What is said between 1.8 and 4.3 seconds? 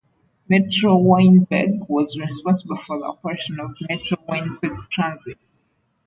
was responsible for the operation of Metro